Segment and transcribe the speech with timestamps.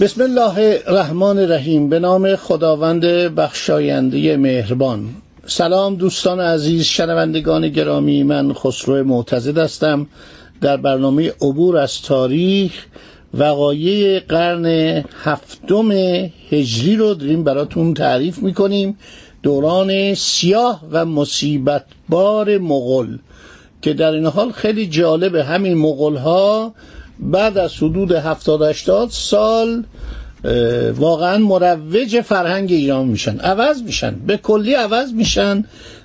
[0.00, 1.88] بسم الله الرحمن الرحیم.
[1.88, 5.08] به نام خداوند بخشاینده مهربان.
[5.46, 8.22] سلام دوستان عزیز شنوندگان گرامی.
[8.22, 10.06] من خسرو معتزد هستم.
[10.60, 12.72] در برنامه عبور از تاریخ
[13.34, 14.66] وقایع قرن
[15.22, 15.90] هفتم
[16.50, 18.98] هجری رو داریم براتون تعریف می‌کنیم.
[19.42, 23.16] دوران سیاه و مصیبت بار مغل
[23.82, 26.74] که در این حال خیلی جالب همین مغل ها
[27.20, 29.84] بعد از حدود 70 80 سال
[30.94, 33.38] واقعا مروج فرهنگ ایران میشن.
[33.40, 34.14] عوض میشن.
[34.26, 35.64] به کلی عوض میشن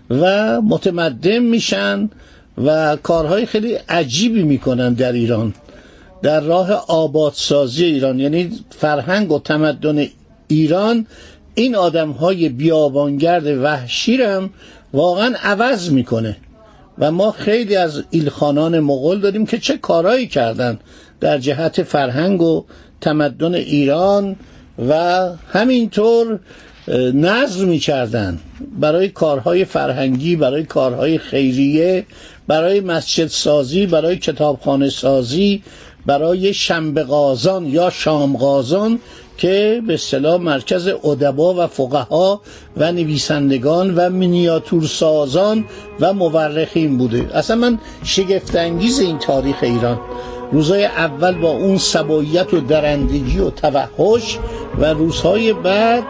[0.09, 2.09] و متمدن میشن
[2.65, 5.53] و کارهای خیلی عجیبی می‌کنن در ایران.
[6.21, 10.05] در راه آبادسازی ایران یعنی فرهنگ و تمدن
[10.47, 11.07] ایران
[11.55, 14.49] این آدم های بیابانگرد وحشی هم
[14.93, 16.37] واقعا عوض می‌کنه.
[16.99, 20.79] و ما خیلی از ایلخانان مغول داریم که چه کارایی کردن
[21.19, 22.65] در جهت فرهنگ و
[23.01, 24.35] تمدن ایران
[24.89, 26.39] و همینطور
[27.13, 28.39] نظر می کردن
[28.79, 32.05] برای کارهای فرهنگی برای کارهای خیریه
[32.47, 35.63] برای مسجد سازی برای کتابخانه سازی
[36.05, 37.05] برای شنبه
[37.67, 38.99] یا شام غازان
[39.37, 42.41] که به اصطلاح مرکز ادبا و فقها
[42.77, 45.65] و نویسندگان و مینیاتور سازان
[45.99, 47.37] و مورخین بوده.
[47.37, 49.99] اصلا من شگفتانگیز این تاریخ ایران.
[50.51, 54.37] روزهای اول با اون سباییت و درندگی و توحش
[54.79, 56.03] و روزهای بعد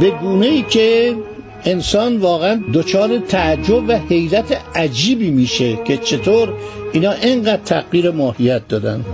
[0.00, 1.16] به گونه ای که
[1.64, 6.52] انسان واقعا دچار تعجب و حیرت عجیبی میشه که چطور
[6.92, 9.04] اینا انقدر تغییر ماهیت دادن.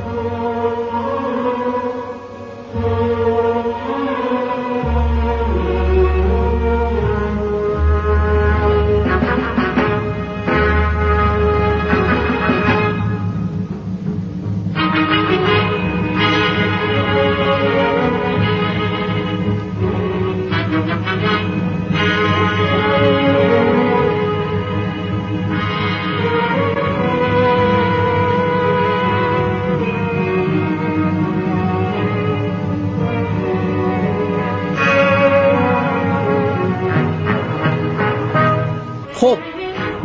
[39.17, 39.39] خب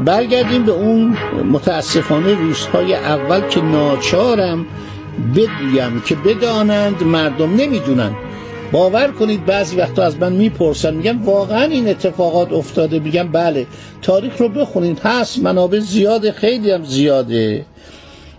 [0.05, 1.17] برگردیم به اون
[1.51, 4.65] متاسفانه روزهای اول که ناچارم
[5.35, 8.11] بگویم که بدانند مردم نمی‌دونن.
[8.71, 13.67] باور کنید بعضی وقتا از من می‌پرسن میگم واقعا این اتفاقات افتاده؟ میگم بله
[14.01, 17.65] تاریخ رو بخونید هست منابع زیاده خیلی هم زیاده.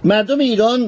[0.05, 0.81] مردم ایران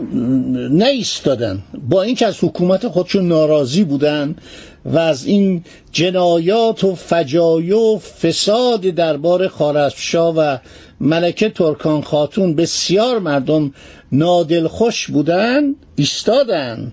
[0.70, 1.62] نیستادن.
[1.88, 4.36] با اینکه از حکومت خودشون ناراضی بودن
[4.84, 10.56] و از این جنایات و فجایع و فساد دربار خارزمشاه و
[11.00, 13.72] ملکه ترکان خاتون بسیار مردم
[14.12, 16.92] نادلخوش بودن ایستادن.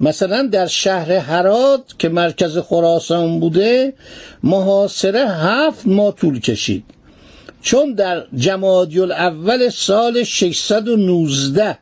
[0.00, 3.92] مثلا در شهر هرات که مرکز خراسان بوده
[4.42, 6.84] محاصره هفت ماه طول کشید.
[7.62, 11.78] چون در جمادی اول سال 619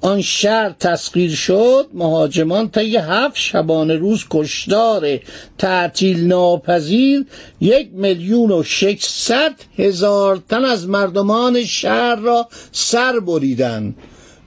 [0.00, 5.18] آن شهر تسخیر شد مهاجمان طی هفت شبانه روز کشدار
[5.58, 7.26] تعطیل ناپذیر
[7.60, 13.94] یک میلیون و ششصد هزار تن از مردمان شهر را سر بریدن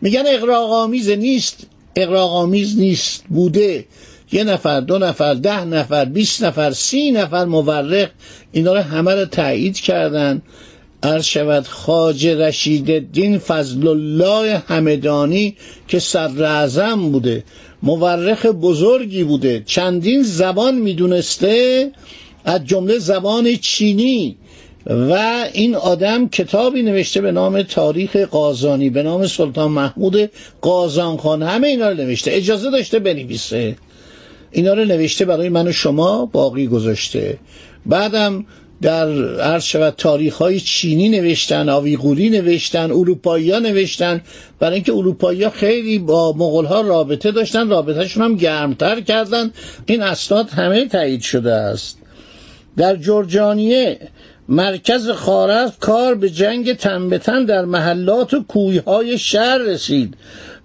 [0.02, 3.86] میگن اقراقامیز نیست اقراقامیز نیست بوده.
[4.32, 8.10] یه نفر دو نفر ده نفر بیست نفر سی نفر مورخ
[8.52, 10.42] اینا رو همه رو تایید کردن.
[11.04, 15.56] عرض شود خاج رشید الدین فضل الله همدانی
[15.88, 17.44] که صدر بوده
[17.84, 21.92] مورخ بزرگی بوده چندین زبان می‌دونسته
[22.46, 24.38] از جمله زبان چینی
[24.88, 30.32] و این آدم کتابی نوشته به نام تاریخ قازانی به نام سلطان محمود
[30.62, 33.76] قازان خان همه اینا رو نوشته اجازه داشته بنویسه.
[34.52, 37.38] اینا رو نوشته برای من و شما باقی گذاشته.
[37.86, 38.46] بعدم
[38.82, 44.22] در عرض شود تاریخ های چینی نوشتن آویغوری نوشتن اروپایی ها نوشتن.
[44.60, 49.52] برای اینکه اروپایی ها خیلی با مغول ها رابطه داشتن رابطهشون هم گرمتر کردن.
[49.86, 51.98] این اسناد همه تایید شده است.
[52.78, 54.00] در جرجانیه
[54.50, 60.18] مرکز خارز کار به جنگ تنبتن در محلات و کویهای شهر رسید.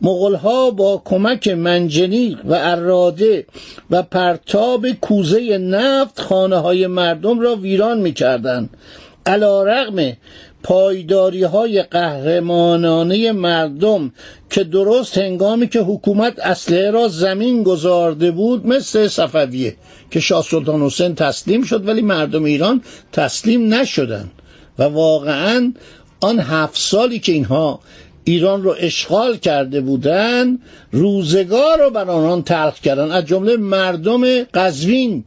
[0.03, 3.47] مغلها با کمک منجنیق و اراده
[3.91, 8.71] و پرتاب کوزه نفت خانه های مردم را ویران می‌کردند.
[9.27, 10.17] علا رغم
[10.63, 14.13] پایداری های قهرمانانه مردم
[14.51, 19.77] که درست هنگامی که حکومت اسلحه را زمین گذارده بود مثل صفویه
[20.11, 24.31] که شاه سلطان حسین تسلیم شد ولی مردم ایران تسلیم نشدند.
[24.79, 25.73] و واقعا
[26.21, 27.81] آن هفت سالی که اینها
[28.29, 30.59] ایران رو اشغال کرده بودند
[30.93, 33.11] روزگار رو بر آنان تلخ کردن.
[33.11, 35.25] از جمله مردم قزوین.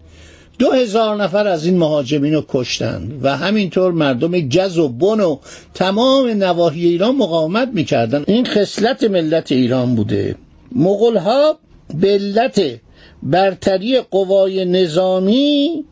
[0.59, 5.37] دو هزار نفر از این مهاجمین رو کشتند و همینطور مردم گز و بن و
[5.73, 8.23] تمام نواحی ایران مقاومت می‌کردن.
[8.27, 10.35] این خصلت ملت ایران بوده.
[10.75, 11.57] مغول ها
[11.93, 12.19] به
[13.23, 15.85] برتری قوای نظامی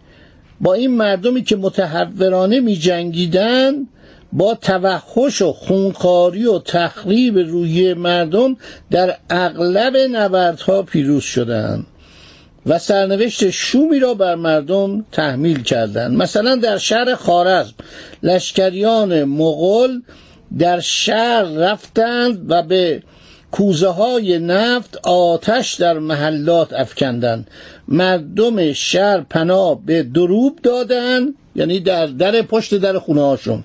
[0.61, 3.73] با این مردمی که متحورانه می جنگیدن
[4.33, 8.57] با توحش و خونخاری و تخریب روی مردم
[8.91, 11.85] در اغلب نبردها پیروز شدند
[12.65, 16.17] و سرنوشت شومی را بر مردم تحمیل کردند.
[16.17, 17.73] مثلا در شهر خارزم
[18.23, 20.01] لشکریان مغول
[20.59, 23.03] در شهر رفتند و به
[23.51, 27.47] کوزه های نفت آتش در محلات افکندند.
[27.87, 33.63] مردم شهر پناه به دروب دادند یعنی در در پشت در خونه هاشون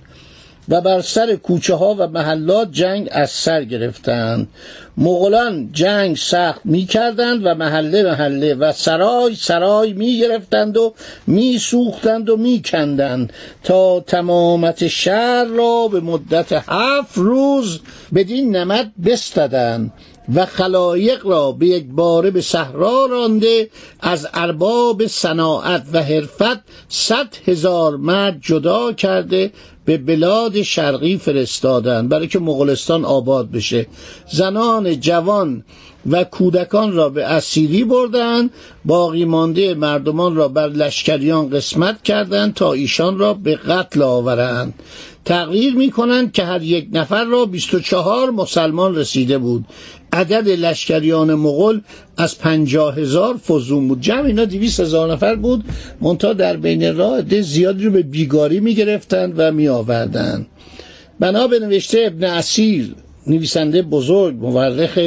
[0.69, 4.49] و بر سر کوچه ها و محلات جنگ از سر گرفتند.
[4.97, 10.95] مغولان جنگ سخت می کردند و محله محله و سرای سرای می گرفتند و
[11.27, 13.33] می سوختند و می کندند
[13.65, 17.81] تا تمامت شهر را به مدت هفت روز
[18.15, 19.93] بدین نمد بستدند
[20.35, 23.71] و خلایق را به یک باره به صحرا رانده
[24.01, 29.53] از ارباب صناعت و حرفت صد هزار مرد جدا کرده
[29.85, 33.87] به بلاد شرقی فرستادند برای که مغولستان آباد بشه.
[34.33, 35.65] زنان جوان
[36.11, 38.51] و کودکان را به اسیری بردند
[38.85, 44.75] باقی مانده مردمان را بر لشکریان قسمت کردند تا ایشان را به قتل آورند.
[45.25, 49.65] تغییر می کنند که هر یک نفر را 24 مسلمان رسیده بود.
[50.15, 51.81] عدد لشکریان مغول
[52.17, 54.01] از پنجاه هزار فزون بود.
[54.01, 55.65] جمع اینا دیویس هزار نفر بود
[56.01, 60.47] منتها در بین راه عده زیادی رو به بیگاری می گرفتند و می آوردند
[61.21, 62.95] بنا به نوشته ابن اسیر
[63.27, 64.99] نویسنده بزرگ مورخ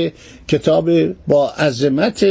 [0.47, 0.89] کتاب
[1.27, 2.25] با عظمت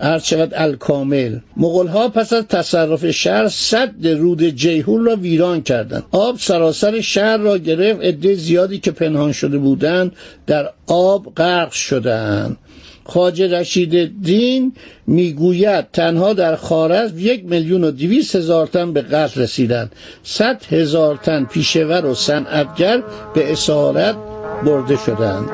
[0.00, 1.38] عرض شود الکامل.
[1.56, 6.04] مغلها پس از تصرف شهر صد رود جیهون را ویران کردند.
[6.12, 10.12] آب سراسر شهر را گرفت عده زیادی که پنهان شده بودند
[10.46, 12.56] در آب غرق شدند.
[13.04, 14.72] خاجه رشید دین
[15.06, 19.92] می‌گوید تنها در خارزم یک میلیون و دویست هزار تن به قتل رسیدند.
[20.22, 23.02] صد هزار تن پیشور و صنعتگر
[23.34, 24.16] به اسارت
[24.64, 25.50] برده شدند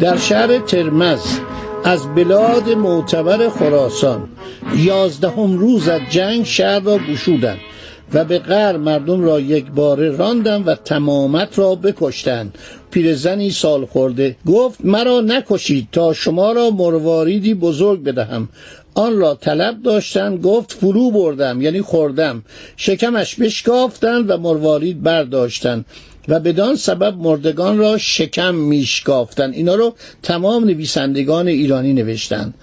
[0.00, 1.20] در شهر ترمز
[1.84, 4.28] از بلاد معتبر خراسان
[4.76, 7.58] یازدهم روز از جنگ شهر را گشودند
[8.14, 12.58] و به غر مردم را یک باره راندن و تمامت را بکشتند.
[12.90, 18.48] پیرزنی سال خورده گفت مرا نکشید تا شما را مرواریدی بزرگ بدهم.
[18.94, 22.42] آن را طلب داشتند گفت فرو بردم یعنی خوردم.
[22.76, 25.84] شکمش بشکافتند و مروارید برداشتند.
[26.28, 29.54] و بدان سبب مردگان را شکم میشکافتند.
[29.54, 32.54] اینا رو تمام نویسندگان ایرانی نوشتند.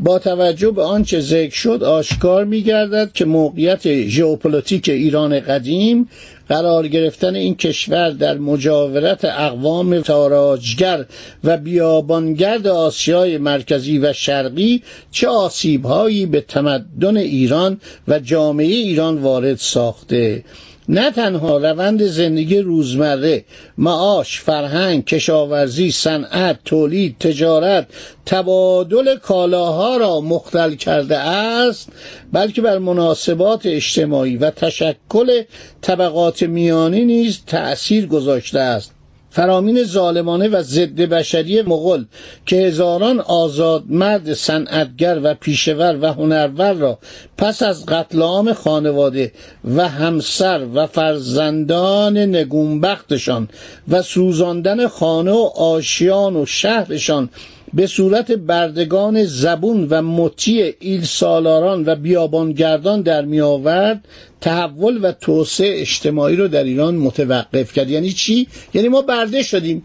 [0.00, 6.08] با توجه به آنچه ذکر شد آشکار می گردد که موقعیت ژئوپلیتیک ایران قدیم
[6.48, 11.04] قرار گرفتن این کشور در مجاورت اقوام تاراجگر
[11.44, 19.56] و بیابانگرد آسیای مرکزی و شرقی چه آسیبهایی به تمدن ایران و جامعه ایران وارد
[19.56, 20.44] ساخته.
[20.88, 23.44] نه تنها روند زندگی روزمره
[23.78, 27.86] معاش فرهنگ کشاورزی صنعت تولید تجارت
[28.26, 31.88] تبادل کالاها را مختل کرده است
[32.32, 35.42] بلکه بر مناسبات اجتماعی و تشکل
[35.80, 38.97] طبقات میانی نیز تأثیر گذاشته است.
[39.30, 42.04] فرامین ظالمانه و ضد بشری مغل
[42.46, 46.98] که هزاران آزاد مرد صنعتگر و پیشور و هنرور را
[47.36, 49.32] پس از قتل عام خانواده
[49.76, 53.48] و همسر و فرزندان نگونبختشان
[53.88, 57.28] و سوزاندن خانه و آشیان و شهرشان
[57.74, 64.04] به صورت بردگان زبون و مطیع ایل سالاران و بیابانگردان در می آورد
[64.40, 67.90] تحول و توسعه اجتماعی رو در ایران متوقف کرد.
[67.90, 69.82] یعنی چی؟ یعنی ما برده شدیم.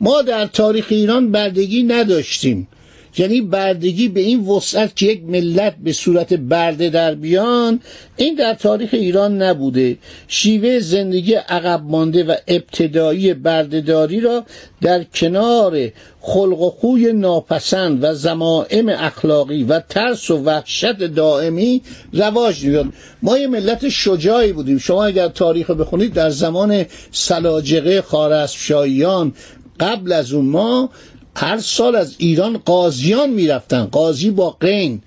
[0.00, 2.68] ما در تاریخ ایران بردگی نداشتیم.
[3.18, 7.80] یعنی بردگی به این وسعت که یک ملت به صورت برده در بیان
[8.16, 9.96] این در تاریخ ایران نبوده.
[10.28, 14.44] شیوه زندگی عقب مانده و ابتدایی بردهداری را
[14.80, 15.88] در کنار
[16.20, 21.82] خلق و خوی ناپسند و زمائم اخلاقی و ترس و وحشت دائمی
[22.12, 22.86] رواج می‌داد.
[23.22, 24.78] ما یه ملت شجاعی بودیم.
[24.78, 29.32] شما اگر تاریخ بخونید در زمان سلاجقه خارزمشاهیان
[29.80, 30.90] قبل از اون ما
[31.38, 33.84] هر سال از ایران قاضیان می‌رفتن.
[33.84, 35.00] قاضی با قین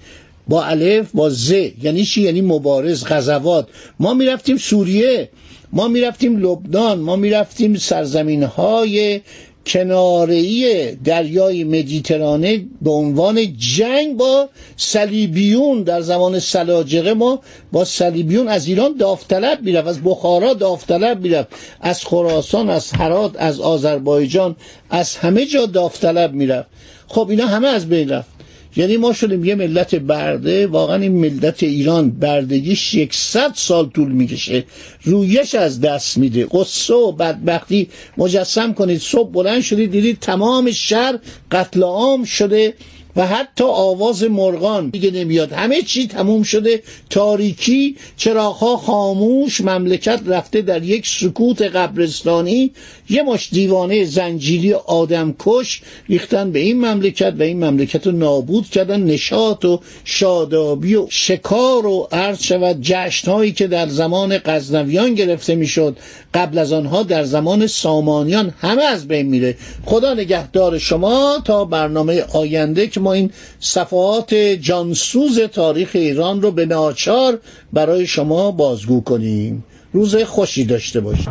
[0.48, 1.52] با الف با ز.
[1.84, 3.68] یعنی چی؟ یعنی مبارز غزوات.
[4.00, 5.30] ما می‌رفتیم سوریه
[5.74, 9.22] ما می‌رفتیم لبنان ما می‌رفتیم سرزمین های
[9.66, 17.40] کناری دریای مدیترانه به عنوان جنگ با صلیبیون در زمان سلاجقه ما
[17.72, 21.48] با صلیبیون از ایران داوطلب می‌رفت از بخارا داوطلب می‌رفت
[21.82, 24.56] از خراسان از هرات از آذربایجان
[24.90, 26.68] از همه جا داوطلب می‌رفت.
[27.08, 28.39] خب اینا همه از بین رفت.
[28.76, 34.64] یعنی ما شدیم یه ملت برده واقعا این ملت ایران بردگیش یکصد سال طول می‌کشه.
[35.04, 36.48] رویش از دست میده.
[36.52, 39.02] قصه و بدبختی مجسم کنید.
[39.02, 41.20] صبح بلند شدید دیدید تمام شهر
[41.52, 42.74] قتل عام شده.
[43.16, 45.52] و حتی آواز مرغان دیگه نمیاد.
[45.54, 46.84] همه چی تموم شده.
[47.10, 49.62] تاریکی چراغها خاموش.
[49.62, 52.72] مملکت رفته در یک سکوت قبرستانی.
[53.10, 58.70] یه مش دیوانه زنجیری آدم کش ریختن به این مملکت و این مملکت رو نابود
[58.70, 59.04] کردن.
[59.04, 62.78] نشاط و شادابی و شکار و عرض شود.
[62.82, 65.98] جشن هایی که در زمان غزنویان گرفته می‌شد.
[66.34, 69.58] قبل از آنها در زمان سامانیان همه از بین میره.
[69.86, 71.42] خدا نگهدار شما.
[71.46, 77.40] تا برنامه آینده که ما این صفحات جانسوز تاریخ ایران رو به ناچار
[77.74, 79.64] برای شما بازگو کنیم.
[79.94, 81.30] روز خوشی داشته باشید.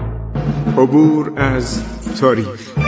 [0.79, 1.81] عبور از
[2.21, 2.88] تاریخ.